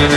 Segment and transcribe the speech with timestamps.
[0.00, 0.16] Welcome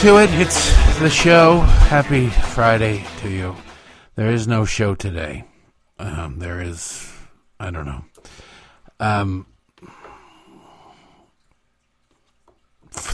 [0.00, 0.30] to it.
[0.32, 1.60] It's the show.
[1.60, 3.54] Happy Friday to you.
[4.16, 5.44] There is no show today.
[6.00, 7.08] Um, there is,
[7.60, 8.04] I don't know.
[8.98, 9.46] Um,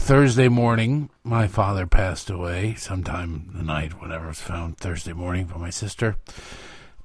[0.05, 5.57] Thursday morning, my father passed away sometime the night, whatever was found Thursday morning by
[5.57, 6.15] my sister.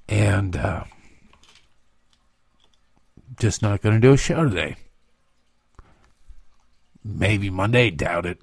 [0.06, 0.84] And uh,
[3.38, 4.76] just not going to do a show today.
[7.02, 8.42] Maybe Monday, doubt it.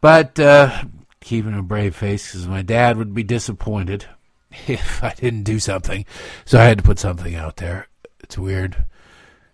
[0.00, 0.84] But uh,
[1.20, 4.06] keeping a brave face because my dad would be disappointed
[4.66, 6.06] if I didn't do something.
[6.46, 7.88] So I had to put something out there.
[8.20, 8.86] It's weird.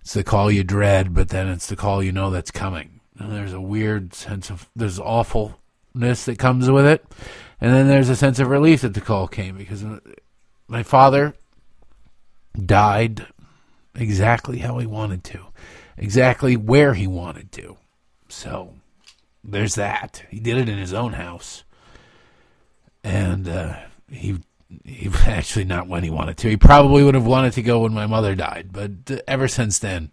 [0.03, 3.01] It's the call you dread, but then it's the call you know that's coming.
[3.19, 7.05] And there's a weird sense of there's awfulness that comes with it,
[7.61, 9.85] and then there's a sense of relief that the call came because
[10.67, 11.35] my father
[12.61, 13.27] died
[13.95, 15.47] exactly how he wanted to,
[15.97, 17.77] exactly where he wanted to.
[18.29, 18.75] So
[19.43, 20.25] there's that.
[20.31, 21.65] He did it in his own house,
[23.03, 23.77] and uh,
[24.11, 24.39] he
[24.85, 26.49] he actually not when he wanted to.
[26.49, 29.79] He probably would have wanted to go when my mother died, but uh, ever since
[29.79, 30.11] then,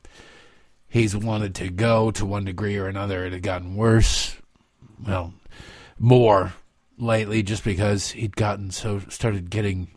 [0.92, 3.26] he's wanted to go to one degree or another.
[3.26, 4.36] It had gotten worse,
[5.08, 5.34] well,
[5.98, 6.54] more
[6.98, 9.88] lately, just because he'd gotten so started getting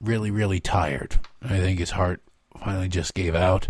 [0.00, 1.18] really, really tired.
[1.42, 2.22] I think his heart
[2.58, 3.68] finally just gave out.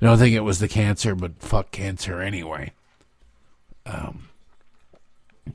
[0.00, 2.72] I don't think it was the cancer, but fuck cancer anyway.
[3.86, 4.28] Um,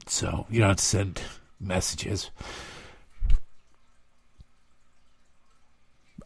[0.07, 1.21] so you don't send
[1.59, 2.31] messages.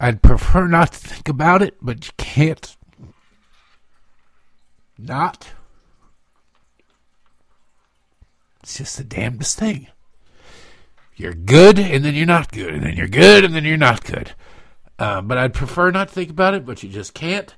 [0.00, 2.74] I'd prefer not to think about it, but you can't
[5.02, 5.52] not.
[8.62, 9.88] It's just the damnedest thing.
[11.16, 14.04] You're good, and then you're not good, and then you're good, and then you're not
[14.04, 14.32] good.
[14.98, 17.54] Uh, but I'd prefer not to think about it, but you just can't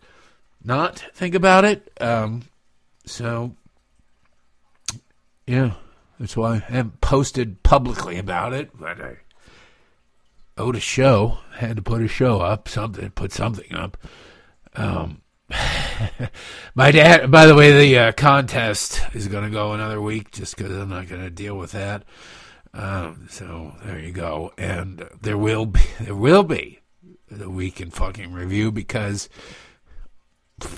[0.64, 1.90] not think about it.
[2.00, 2.42] Um,
[3.04, 3.54] so
[5.46, 5.72] yeah,
[6.18, 9.16] that's why I haven't posted publicly about it, but I
[10.56, 13.98] owed a show, had to put a show up, something, put something up.
[14.74, 15.20] Um,
[16.74, 20.56] my dad, by the way, the uh, contest is going to go another week just
[20.56, 22.04] because I'm not going to deal with that.
[22.72, 26.80] Um, so there you go, and there will be there will be
[27.30, 29.28] the week in fucking review because
[30.68, 30.74] it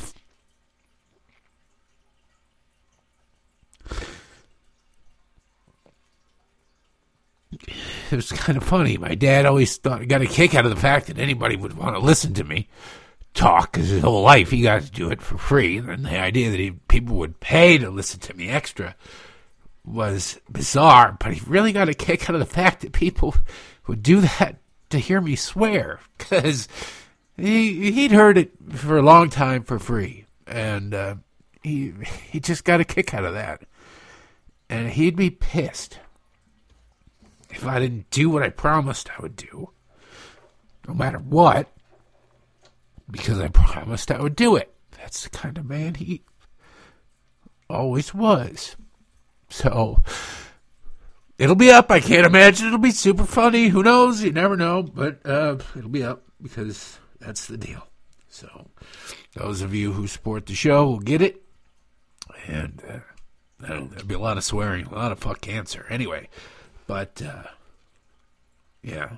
[8.10, 8.99] was kind of funny.
[8.99, 11.97] My dad always thought got a kick out of the fact that anybody would want
[11.97, 12.69] to listen to me
[13.37, 16.51] talk because his whole life he got to do it for free, and the idea
[16.51, 18.97] that he, people would pay to listen to me extra
[19.85, 21.17] was bizarre.
[21.21, 23.35] But he really got a kick out of the fact that people
[23.87, 24.59] would do that
[24.91, 26.69] to hear me swear because
[27.37, 31.15] he he'd heard it for a long time for free, and uh,
[31.63, 31.93] he
[32.31, 33.63] he just got a kick out of that,
[34.69, 36.01] and he'd be pissed
[37.51, 39.71] if I didn't do what I promised I would do,
[40.87, 41.69] no matter what,
[43.11, 44.75] because I promised I would do it.
[44.99, 46.22] That's the kind of man he
[47.69, 48.77] always was.
[49.49, 50.03] So
[51.39, 51.91] it'll be up.
[51.91, 53.69] I can't imagine it'll be super funny.
[53.69, 54.22] Who knows?
[54.22, 57.87] You never know, but uh, it'll be up because that's the deal.
[58.28, 58.69] So
[59.34, 61.43] those of you who support the show will get it,
[62.47, 62.99] and uh,
[63.61, 65.87] there'll be a lot of swearing, a lot of fuck cancer.
[65.88, 66.28] Anyway.
[66.87, 67.49] But uh,
[68.83, 69.17] yeah,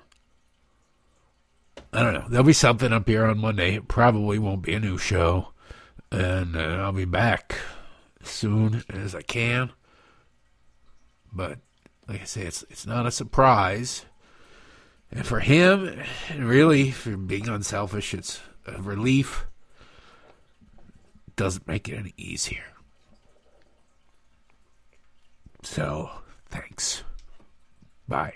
[1.93, 2.27] I don't know.
[2.29, 3.75] There'll be something up here on Monday.
[3.75, 5.53] It probably won't be a new show,
[6.13, 7.57] and uh, I'll be back
[8.21, 9.73] as soon as I can.
[11.33, 11.59] But
[12.07, 14.05] like I say, it's it's not a surprise.
[15.11, 16.03] And for him,
[16.37, 19.47] really, for being unselfish, it's a relief.
[21.37, 22.65] Doesn't make it any easier.
[25.63, 26.11] So,
[26.51, 27.05] thanks.
[28.07, 28.35] Bye.